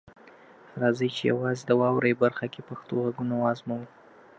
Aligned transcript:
راځئ 0.81 1.09
چې 1.15 1.23
یوازې 1.31 1.63
د 1.65 1.71
"واورئ" 1.79 2.13
برخه 2.23 2.45
کې 2.53 2.61
پښتو 2.69 2.93
غږونه 3.03 3.35
وازموو. 3.37 3.87